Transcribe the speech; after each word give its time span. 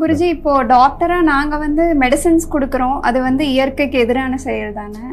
குருஜி 0.00 0.26
இப்போ 0.34 0.52
டாக்டரா 0.72 1.18
நாங்க 1.30 1.54
வந்து 1.64 1.84
மெடிசின்ஸ் 2.02 2.44
கொடுக்கறோம். 2.54 2.98
அது 3.08 3.18
வந்து 3.26 3.42
இயற்கைக்கு 3.54 3.96
எதிரான 4.04 4.36
செயல் 4.46 4.76
தானே? 4.80 5.04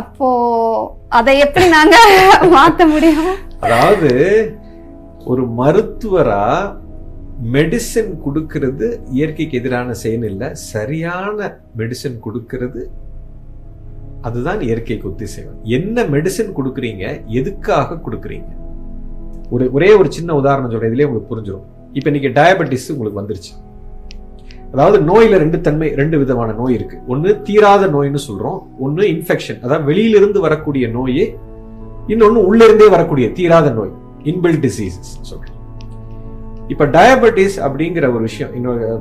அப்போ 0.00 0.28
அதை 1.18 1.34
எப்படி 1.44 1.66
நாங்க 1.76 1.96
மாத்த 2.54 2.86
முடியும்? 2.92 3.30
அதாவது 3.66 4.10
ஒரு 5.30 5.44
மருத்துவரா 5.60 6.42
மெடிசின் 7.54 8.12
கொடுக்கிறது 8.24 8.86
இயற்கைக்கு 9.18 9.58
எதிரான 9.60 9.94
செயல் 10.02 10.26
இல்லை. 10.30 10.48
சரியான 10.72 11.38
மெடிசின் 11.80 12.18
கொடுக்கிறது 12.26 12.82
அதுதான் 14.28 14.60
இயற்கைக்கு 14.68 15.08
ஒத்திசைவம் 15.10 15.58
என்ன 15.78 16.04
மெடிசின் 16.14 16.54
கொடுக்குறீங்க 16.58 17.04
எதுக்காக 17.40 18.00
கொடுக்குறீங்க? 18.06 18.50
ஒரு 19.54 19.64
ஒரே 19.76 19.90
ஒரு 20.00 20.08
சின்ன 20.18 20.30
உதாரணம் 20.42 20.72
சொல்றேன். 20.72 20.92
இதுலேயே 20.92 21.08
உங்களுக்கு 21.08 21.32
புரிஞ்சிடும் 21.32 21.66
இப்போ 21.96 22.08
இன்னைக்கு 22.10 22.30
டயபெட்டிஸ் 22.38 22.90
உங்களுக்கு 22.94 23.20
வந்துருச்சு. 23.20 23.52
அதாவது 24.72 25.04
நோயில 25.04 25.28
ரெண்டு 25.28 25.60
தன்மை 25.60 25.94
ரெண்டு 25.94 26.18
விதமான 26.18 26.52
நோய் 26.52 26.74
இருக்கு. 26.74 26.98
ஒன்னு 27.06 27.42
தீராத 27.42 27.86
நோய்னு 27.86 28.18
சொல்றோம். 28.28 28.58
ஒன்னு 28.78 29.02
இன்ஃபெக்ஷன் 29.02 29.60
அதாவது 29.60 29.86
வெளியிலிருந்து 29.86 30.40
வரக்கூடிய 30.40 30.88
நோய் 30.88 31.36
இன்னொன்னு 32.08 32.42
உள்ள 32.42 32.64
இருந்தே 32.64 32.88
வரக்கூடிய 32.88 33.32
தீராத 33.32 33.70
நோய் 33.70 33.92
இன்பில் 34.22 34.60
டிசீசஸ் 34.60 35.10
சொல்றேன் 35.20 35.56
இப்ப 36.68 36.86
டயபெட்டிஸ் 36.86 37.56
அப்படிங்கிற 37.56 38.08
ஒரு 38.08 38.20
விஷயம் 38.20 38.54
இன்னொரு 38.54 39.00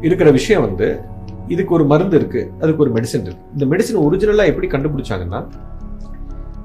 இருக்கிற 0.00 0.30
விஷயம் 0.30 0.62
வந்து 0.62 1.00
இதுக்கு 1.48 1.74
ஒரு 1.74 1.84
மருந்து 1.84 2.16
இருக்கு 2.16 2.52
அதுக்கு 2.60 2.82
ஒரு 2.82 2.92
மெடிசன் 2.92 3.20
இருக்கு. 3.20 3.34
இந்த 3.56 3.76
மெடிசன் 3.76 3.96
ஒரிஜினலா 3.96 4.46
எப்படி 4.46 4.66
கண்டுபிடிச்சாங்கன்னா 4.66 5.46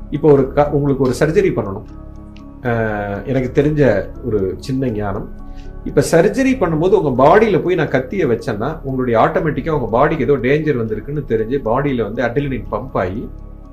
இப்போ 0.10 0.32
ஒரு 0.32 0.54
க- 0.54 0.70
உங்களுக்கு 0.72 1.04
ஒரு 1.04 1.14
சர்ஜரி 1.20 1.50
பண்ணணும். 1.50 1.84
எனக்கு 3.26 3.62
தெரிஞ்ச 3.62 4.10
ஒரு 4.26 4.56
சின்ன 4.58 4.90
ஞானம். 4.90 5.30
இப்போ 5.86 6.02
சர்ஜரி 6.12 6.52
பண்ணும்போது 6.60 6.94
உங்கள் 7.00 7.18
பாடியில் 7.22 7.64
போய் 7.64 7.80
நான் 7.80 7.94
கத்தியை 7.94 8.26
வச்சேன்னா 8.32 8.70
உங்களுடைய 8.84 9.16
ஆட்டோமேட்டிக்காக 9.22 9.78
உங்கள் 9.78 9.94
பாடிக்கு 9.96 10.26
ஏதோ 10.28 10.36
டேஞ்சர் 10.44 10.82
வந்திருக்குன்னு 10.82 11.24
தெரிஞ்சு 11.32 11.58
பாடியில் 11.68 12.06
வந்து 12.08 12.22
அட்ரினலின் 12.28 12.68
பம்ப் 12.74 12.98
ஆகி 13.04 13.24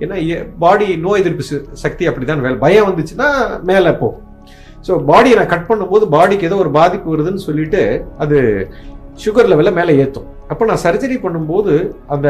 ஏன்னா 0.00 0.16
பாடி 0.58 0.86
நோய் 1.04 1.20
எதிர்ப்பு 1.20 1.44
சக்தி 1.82 2.08
அப்படிதான் 2.08 2.46
வேலை 2.46 2.58
பயம் 2.58 2.88
வந்துச்சுன்னா 2.88 3.28
மேலே 3.62 3.92
போகும் 4.02 4.24
ஸோ 4.86 4.94
பாடியை 5.06 5.36
நான் 5.38 5.52
கட் 5.52 5.68
பண்ணும்போது 5.70 6.04
பாடிக்கு 6.08 6.48
ஏதோ 6.48 6.58
ஒரு 6.64 6.72
பாதிப்பு 6.76 7.12
வருதுன்னு 7.14 7.46
சொல்லிட்டு 7.46 7.82
அது 8.18 8.36
சுகர் 9.18 9.50
லெவலில் 9.52 9.76
மேலே 9.78 9.92
ஏற்றும் 10.02 10.28
அப்போ 10.50 10.64
நான் 10.64 10.84
சர்ஜரி 10.84 11.16
பண்ணும்போது 11.22 11.72
அந்த 12.08 12.28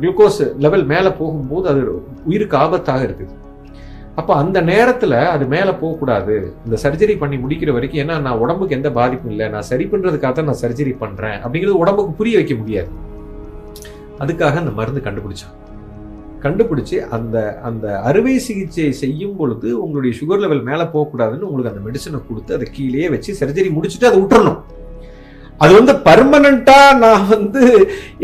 குளுக்கோஸ் 0.00 0.42
லெவல் 0.58 0.84
மேலே 0.86 1.10
போகும்போது 1.20 1.66
அது 1.68 1.80
உயிருக்கு 2.26 2.56
ஆபத்தாக 2.56 3.06
இருக்குது. 3.06 3.32
அப்போ 4.20 4.32
அந்த 4.42 4.58
நேரத்தில் 4.72 5.16
அது 5.34 5.44
மேலே 5.54 5.72
போகக்கூடாது. 5.82 6.36
இந்த 6.66 6.76
சர்ஜரி 6.84 7.14
பண்ணி 7.22 7.36
முடிக்கிற 7.44 7.70
வரைக்கும் 7.76 8.02
ஏன்னா 8.04 8.16
நான் 8.26 8.42
உடம்புக்கு 8.44 8.76
எந்த 8.78 8.90
பாதிப்பும் 8.98 9.32
இல்லை. 9.34 9.46
நான் 9.54 9.68
சரி 9.70 9.84
பண்ணுறதுக்காக 9.92 10.32
தான் 10.38 10.48
நான் 10.50 10.62
சர்ஜரி 10.64 10.92
பண்ணுறேன் 11.02 11.38
அப்படிங்கிறது 11.44 11.82
உடம்புக்கு 11.84 12.18
புரிய 12.20 12.36
வைக்க 12.40 12.54
முடியாது. 12.62 12.90
அதுக்காக 14.24 14.56
அந்த 14.62 14.72
மருந்து 14.78 15.02
கண்டுபிடிச்சான். 15.06 15.56
கண்டுபிடிச்சு 16.44 16.96
அந்த 17.16 17.36
அந்த 17.68 17.86
அறுவை 18.08 18.34
சிகிச்சை 18.44 18.86
செய்யும் 19.00 19.34
பொழுது 19.38 19.70
உங்களுடைய 19.84 20.12
சுகர் 20.20 20.42
லெவல் 20.44 20.62
மேலே 20.68 20.84
போகக்கூடாதுன்னு 20.94 21.48
உங்களுக்கு 21.48 21.72
அந்த 21.72 21.82
மெடிசனை 21.86 22.20
கொடுத்து 22.28 22.54
அதை 22.56 22.66
கீழேயே 22.76 23.08
வச்சு 23.14 23.32
சர்ஜரி 23.40 23.70
முடிச்சுட்டு 23.76 24.08
அதை 24.10 24.18
விட்டுறணும். 24.22 24.60
அது 25.64 25.72
வந்து 25.78 25.92
பர்மனண்டா 26.08 26.78
நான் 27.04 27.24
வந்து 27.34 27.62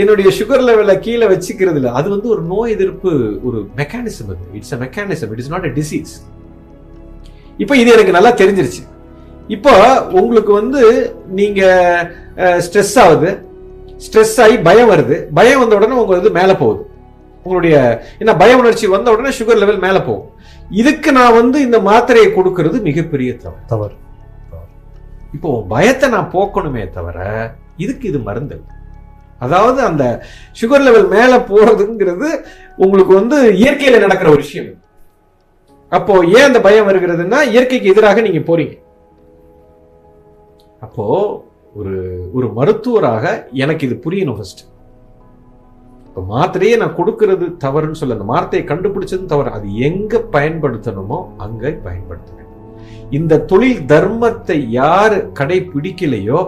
என்னுடைய 0.02 0.28
சுகர் 0.38 0.64
லெவலை 0.68 0.94
கீழே 1.06 1.26
வச்சுக்கிறது 1.32 1.78
இல்லை. 1.80 1.90
அது 1.98 2.08
வந்து 2.14 2.28
ஒரு 2.34 2.42
நோய் 2.52 2.74
எதிர்ப்பு 2.76 3.10
ஒரு 3.48 3.58
மெக்கானிசம் 3.80 4.30
அது. 4.34 4.44
It's 4.58 4.74
a 4.76 4.78
mechanism 4.84 5.32
it 5.34 5.42
is 5.44 5.52
not 5.54 5.68
a 5.70 5.72
disease 5.80 6.14
இப்போ 7.62 7.74
இது 7.80 7.90
எனக்கு 7.96 8.16
நல்லா 8.16 8.32
தெரிஞ்சிருச்சு. 8.40 8.82
இப்போ 9.56 9.74
உங்களுக்கு 10.20 10.52
வந்து 10.60 10.80
நீங்க 11.40 11.60
ஸ்ட்ரெஸ் 12.66 12.96
ஆகுது. 13.04 13.30
ஸ்ட்ரெஸ் 14.06 14.34
ஆகி 14.44 14.56
பயம் 14.68 14.90
வருது. 14.92 15.16
பயம் 15.38 15.60
வந்த 15.62 15.76
உடனே 15.78 15.98
உங்க 16.00 16.12
வந்து 16.18 16.32
மேலே 16.38 16.56
போகுது. 16.62 16.82
உங்களுடைய 17.44 17.76
என்ன 18.22 18.32
பய 18.40 18.56
உணர்ச்சி 18.60 18.86
வந்த 18.94 19.12
உடனே 19.14 19.30
சுகர் 19.38 19.62
லெவல் 19.62 19.84
மேலே 19.86 20.00
போகும். 20.08 20.30
இதுக்கு 20.82 21.10
நான் 21.18 21.38
வந்து 21.40 21.58
இந்த 21.66 21.78
மாத்திரையை 21.90 22.28
கொடுக்கறது 22.38 22.76
மிகப்பெரிய 22.88 23.30
தவறு. 23.44 23.62
தவறு. 23.74 23.94
இப்போ 25.32 25.64
பயத்தை 25.68 26.08
நான் 26.08 26.32
போக்கணுமே 26.32 26.90
தவிர 26.90 27.18
இதுக்கு 27.76 28.08
இது 28.08 28.18
மருந்து 28.18 28.56
அதாவது 29.40 29.82
அந்த 29.82 30.04
சுகர் 30.52 30.84
லெவல் 30.84 31.08
மேலே 31.08 31.36
போறதுங்கிறது 31.48 32.28
உங்களுக்கு 32.76 33.12
வந்து 33.14 33.38
இயற்கையில 33.52 33.98
நடக்கிற 33.98 34.30
ஒரு 34.30 34.36
விஷயம் 34.36 34.70
அப்போ 35.92 36.24
ஏன் 36.26 36.42
அந்த 36.42 36.60
பயம் 36.60 36.88
வருகிறதுன்னா 36.88 37.40
இயற்கைக்கு 37.50 37.90
எதிராக 37.90 38.20
நீங்க 38.20 38.40
போறீங்க. 38.40 38.74
அப்போ 40.82 41.04
ஒரு 41.74 41.94
ஒரு 42.34 42.52
மருத்துவராக 42.52 43.24
எனக்கு 43.52 43.86
இது 43.86 43.96
புரியணும் 44.04 44.38
ஃபர்ஸ்ட் 44.38 44.62
இப்போ 46.06 46.20
மாத்திரையே 46.28 46.76
நான் 46.76 46.94
கொடுக்கறது 46.94 47.46
தவறுன்னு 47.64 47.92
சொல்ல 47.92 48.14
அந்த 48.14 48.28
மாத்திரையை 48.32 48.66
கண்டுபிடிச்சதும் 48.68 49.26
தவறு. 49.26 49.50
அது 49.50 49.66
எங்க 49.88 50.18
பயன்படுத்தணுமோ 50.32 51.28
அங்க 51.38 51.70
பயன்படுத்தணும் 51.84 52.45
இந்த 53.10 53.42
தொழில் 53.44 53.86
தர்மத்தை 53.86 54.58
யார் 54.70 55.16
கடைபிடிக்கலையோ 55.38 56.40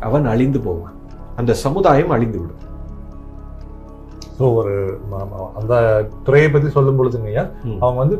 அவன் 0.00 0.26
அழிந்து 0.26 0.60
போவான் 0.60 0.96
அந்த 1.36 1.52
சமுதாயம் 1.54 2.10
அழிந்து 2.10 2.38
விடும் 2.38 2.58
ஸோ 4.38 4.54
ஒரு 4.54 4.74
அந்த 5.54 5.74
துறையை 6.24 6.50
பத்தி 6.50 6.68
சொல்லும் 6.68 6.98
பொழுதுங்கய்யா. 6.98 7.44
அவங்க 7.80 7.98
வந்து 7.98 8.16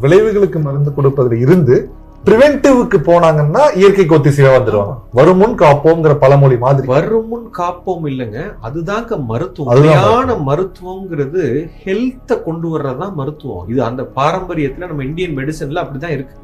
விளைவுகளுக்கு 0.00 0.58
மருந்து 0.58 0.92
கொடுப்பதில் 0.92 1.40
இருந்து 1.40 1.76
பிரிவென்டிவ்க்கு 2.26 2.98
போனாங்கன்னா 3.08 3.64
இயற்கைக்கு 3.80 4.14
ஒத்திசைவா 4.16 4.52
வந்துருவாங்க 4.54 4.94
வரும் 5.12 5.36
முன் 5.36 5.54
காப்போங்கிற 5.58 6.14
பழமொழி 6.14 6.56
மாதிரி. 6.56 6.86
வரும் 6.86 7.28
முன் 7.28 7.44
காப்போம் 7.58 8.06
இல்லைங்க. 8.10 8.38
அதுதாங்க 8.68 9.18
மருத்துவம். 9.30 9.70
உண்மையான 9.74 10.34
மருத்துவங்கிறது 10.48 11.42
ஹெல்த்தை 11.84 12.42
கொண்டு 12.42 12.66
வர்றதுதான் 12.72 13.14
மருத்துவம். 13.14 13.68
இது 13.68 13.82
அந்த 13.82 14.02
பாரம்பரியத்துல 14.16 14.86
நம்ம 14.86 15.04
இந்தியன் 15.04 15.36
மெடிசன்ல 15.38 15.84
அப்படிதான் 15.84 16.16
இருக்கு. 16.16 16.36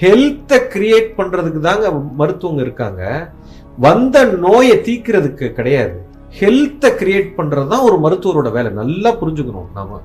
ஹெல்த்தை 0.00 0.60
கிரியேட் 0.74 1.10
பண்றதுக்கு 1.18 1.60
தாங்க 1.60 1.90
மருத்துவங்க 2.18 2.60
இருக்காங்க. 2.60 3.30
வந்த 3.78 4.24
நோயை 4.24 4.78
தீக்கிறதுக்கு 4.78 5.52
கிடையாது. 5.52 5.96
ஹெல்த்தை 6.40 6.90
கிரியேட் 7.00 7.30
பண்றது 7.36 7.66
தான் 7.66 7.86
ஒரு 7.90 7.98
மருத்துவரோட 8.04 8.50
வேலை. 8.52 8.72
நல்லா 8.72 9.10
புரிஞ்சுக்கணும். 9.10 9.68
நாம 9.74 10.00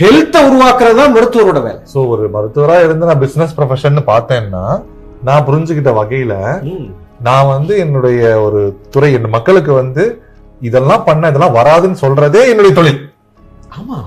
ஹெல்த்தை 0.00 0.40
உருவாக்குறது 0.48 0.94
தான் 0.94 1.14
மருத்துவரோட 1.16 1.62
வேலை. 1.62 1.80
சோ 1.94 2.08
ஒரு 2.08 2.28
மருத்துவரா 2.32 2.84
இருந்து 2.84 3.06
நான் 3.06 3.18
பிசினஸ் 3.18 3.56
ப்ரொஃபஷன் 3.56 3.98
பார்த்தேன்னா 4.06 4.82
நான் 5.22 5.44
புரிஞ்சுக்கிட்ட 5.44 5.92
வகையில. 5.92 6.34
நான் 7.20 7.46
வந்து 7.46 7.78
என்னுடைய 7.78 8.40
ஒரு 8.40 8.76
துறை 8.90 9.12
என் 9.12 9.28
மக்களுக்கு 9.28 9.72
வந்து 9.72 10.22
இதெல்லாம் 10.60 11.04
பண்ண 11.04 11.28
இதெல்லாம் 11.28 11.54
வராதுன்னு 11.54 11.96
சொல்றதே 12.00 12.48
என்னுடைய 12.48 12.74
தொழில். 12.74 13.10
ஆமா. 13.78 14.04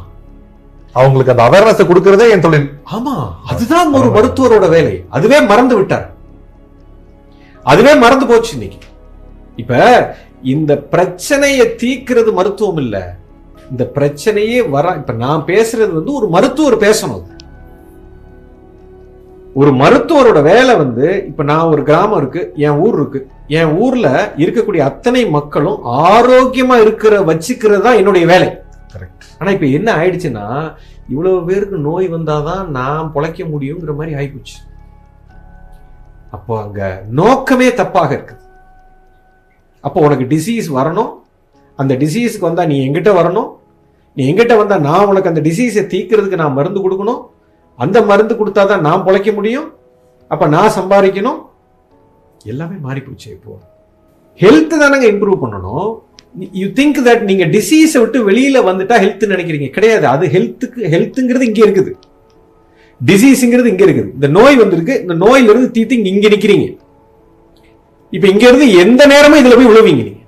அவங்களுக்கு 0.94 1.32
அந்த 1.32 1.50
அவேர்னஸ் 1.50 1.90
கொடுக்கறதே 1.92 2.30
என் 2.30 2.42
தொழில். 2.42 2.80
ஆமா. 2.94 3.16
அதுதான் 3.46 3.94
ஒரு 3.94 4.10
மருத்துவரோட 4.10 4.70
வேலை. 4.70 5.06
அதுவே 5.10 5.42
மறந்து 5.42 5.76
விட்டார். 5.76 6.14
அதுவே 7.64 7.96
மறந்து 7.96 8.28
போச்சு 8.28 8.54
இன்னைக்கு. 8.54 8.78
இப்ப 9.56 9.74
இந்த 10.42 10.78
பிரச்சனையை 10.78 11.76
தீக்கிறது 11.84 12.34
மருத்துவம் 12.34 12.78
இல்ல. 12.78 13.19
இந்த 13.72 13.84
பிரச்சனையே 13.96 14.70
வர 14.70 14.94
இப்ப 15.00 15.14
நான் 15.14 15.48
பேசுறது 15.52 15.92
வந்து 15.98 16.14
ஒரு 16.14 16.28
மருத்துவர் 16.28 16.84
பேசணும். 16.86 17.26
ஒரு 19.54 19.72
மருத்துவரோட 19.72 20.42
வேலை 20.44 20.76
வந்து 20.76 21.26
இப்ப 21.28 21.44
நான் 21.44 21.72
ஒரு 21.74 21.84
கிராமம் 21.84 22.18
இருக்கு 22.18 22.52
என் 22.56 22.80
ஊர் 22.86 22.96
இருக்கு. 23.00 23.28
என் 23.48 23.72
ஊர்ல 23.78 24.34
இருக்கக்கூடிய 24.38 24.78
அத்தனை 24.78 25.22
மக்களும் 25.26 25.80
ஆரோக்கியமா 25.86 26.76
இருக்கிற 26.82 27.20
வச்சுக்கிறது 27.20 27.82
தான் 27.82 27.96
என்னுடைய 27.96 28.26
வேலை. 28.28 28.50
கரெக்ட் 28.94 29.28
ஆனா 29.40 29.52
இப்ப 29.52 29.66
என்ன 29.66 29.90
ஆயிடுச்சுன்னா 29.96 30.74
இவ்வளவு 31.08 31.46
பேருக்கு 31.46 31.78
நோய் 31.78 32.08
வந்தாதான் 32.10 32.66
நான் 32.78 33.12
பொழைக்க 33.16 33.46
முடியுங்கிற 33.54 33.94
மாதிரி 33.96 34.14
ஆயிப்போச்சு. 34.20 34.58
அப்போ 36.32 36.62
அங்க 36.62 37.04
நோக்கமே 37.10 37.70
தப்பாக 37.70 38.12
இருக்குது 38.18 38.46
அப்போ 39.82 40.00
உனக்கு 40.02 40.26
டிசீஸ் 40.36 40.68
வரணும். 40.80 41.12
அந்த 41.76 41.94
டிசீஸ்க்கு 41.96 42.48
வந்தா 42.50 42.66
நீ 42.66 42.76
எங்கிட்ட 42.88 43.12
வரணும். 43.20 43.50
நீ 44.20 44.24
எங்கிட்ட 44.30 44.54
வந்தால் 44.60 44.82
நான் 44.82 45.10
உனக்கு 45.10 45.30
அந்த 45.32 45.42
டிசீஸை 45.46 45.84
தீக்கிறதுக்கு 45.92 46.40
நான் 46.42 46.56
மருந்து 46.56 46.80
கொடுக்கணும்? 46.86 47.20
அந்த 47.80 47.98
மருந்து 48.02 48.34
கொடுத்தா 48.40 48.64
தான் 48.72 48.84
நான் 48.88 49.04
பிழைக்க 49.06 49.32
முடியும்? 49.32 49.68
அப்போ 50.32 50.46
நான் 50.56 50.74
சம்பாதிக்கணும்? 50.78 51.38
எல்லாமே 52.52 52.76
மாறி 52.86 53.02
போச்சு 53.06 53.28
இப்போ. 53.36 53.54
ஹெல்த் 54.42 54.76
தானங்க 54.82 55.06
இம்ப்ரூவ் 55.14 55.42
பண்ணணும். 55.44 55.88
யூ 56.62 56.68
திங்க் 56.80 57.00
தட் 57.08 57.24
நீங்கள் 57.30 57.50
டிசீஸை 57.56 58.00
விட்டு 58.04 58.20
வெளியில் 58.30 58.66
வந்துட்டா 58.70 58.98
ஹெல்த் 59.04 59.26
நினைக்கிறீங்க. 59.34 59.70
கிடையாது. 59.78 60.06
அது 60.08 60.26
ஹெல்த்துக்கு 60.36 60.82
ஹெல்த்துங்கிறது 60.94 61.48
இங்கே 61.50 61.64
இருக்குது. 61.68 61.94
டிசீஸுங்கிறது 63.02 63.72
இங்கே 63.74 63.86
இருக்குது. 63.88 64.12
இந்த 64.18 64.28
நோய் 64.38 64.62
வந்திருக்கு. 64.64 64.96
இந்த 65.02 65.18
நோயிலிருந்து 65.26 65.72
தீர்த்து 65.78 66.04
இங்கே 66.14 66.32
நிற்கிறீங்க 66.36 66.68
இப்போ 68.14 68.28
இங்கேருந்து 68.34 68.68
இருந்து 68.68 68.84
எந்த 68.86 69.02
நேரமும் 69.14 69.40
இதில் 69.40 69.58
போய் 69.60 69.72
விழுவீங்க 69.72 70.04
நீங்கள் 70.08 70.19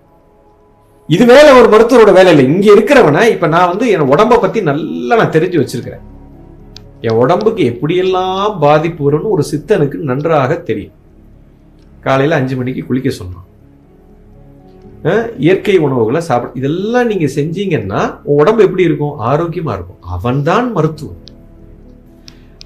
இது 1.13 1.23
வேலை 1.31 1.51
ஒரு 1.59 1.67
மருத்துவரோட 1.73 2.11
வேலை 2.17 2.29
இல்லை. 2.33 2.45
இங்க 2.53 2.67
இருக்கிறவன 2.73 3.23
இப்ப 3.35 3.47
நான் 3.53 3.69
வந்து 3.71 3.85
என் 3.93 4.09
உடம்ப 4.13 4.33
பத்தி 4.41 4.59
நல்லா 4.67 5.15
நான் 5.19 5.33
தெரிஞ்சு 5.35 5.57
வச்சிருக்கிறேன். 5.61 6.03
என் 7.07 7.19
உடம்புக்கு 7.23 7.63
எப்படியெல்லாம் 7.71 8.59
பாதிப்பு 8.59 9.01
வரும்னு 9.05 9.33
ஒரு 9.35 9.43
சித்தனுக்கு 9.51 9.97
நன்றாக 10.09 10.57
தெரியும். 10.69 10.97
காலையில 12.05 12.37
அஞ்சு 12.41 12.55
மணிக்கு 12.59 12.83
குளிக்க 12.85 13.09
சொன்னான். 13.09 13.47
இயற்கை 15.45 15.75
உணவுகளை 15.85 16.21
சாப்பிட 16.21 16.51
இதெல்லாம் 16.59 17.09
நீங்க 17.11 17.27
செஞ்சீங்கன்னா 17.35 18.01
உடம்பு 18.37 18.63
எப்படி 18.67 18.83
இருக்கும்? 18.89 19.15
ஆரோக்கியமா 19.31 19.73
இருக்கும். 19.77 20.01
அவன்தான் 20.15 20.67
மருத்துவம் 20.77 21.19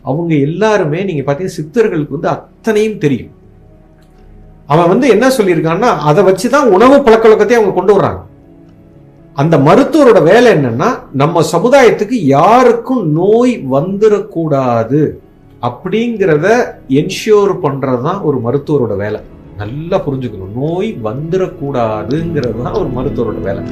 அவங்க 0.09 0.31
எல்லாருமே 0.47 1.01
நீங்க 1.09 1.23
பாத்தீங்கன்னா 1.27 1.57
சித்தர்களுக்கு 1.59 2.15
வந்து 2.17 2.31
அத்தனையும் 2.35 3.01
தெரியும். 3.05 3.33
அவன் 4.73 4.91
வந்து 4.93 5.07
என்ன 5.15 5.25
சொல்லியிருக்கான்னா 5.37 5.89
அதை 6.09 6.21
வச்சுதான் 6.29 6.71
உணவு 6.77 6.95
பழக்க 7.01 7.25
வழக்கத்தை 7.27 7.57
அவங்க 7.57 7.75
கொண்டு 7.79 7.93
வர்றாங்க. 7.97 8.21
அந்த 9.41 9.55
மருத்துவரோட 9.57 10.19
வேலை 10.23 10.49
என்னன்னா 10.53 10.89
நம்ம 11.21 11.41
சமுதாயத்துக்கு 11.51 12.17
யாருக்கும் 12.37 13.01
நோய் 13.13 13.53
வந்துடக்கூடாது 13.71 15.01
அப்படிங்கிறத 15.67 16.47
என்ஷோர் 16.99 17.53
பண்ணுறது 17.65 18.01
தான் 18.01 18.21
ஒரு 18.21 18.37
மருத்துவரோட 18.45 18.95
வேலை. 19.03 19.19
நல்லா 19.61 19.97
புரிஞ்சுக்கணும். 20.05 20.55
நோய் 20.61 20.89
வந்துடக்கூடாதுங்கிறது 21.09 22.61
தான் 22.63 22.79
ஒரு 22.81 22.89
மருத்துவரோட 22.97 23.41
வேலை. 23.49 23.63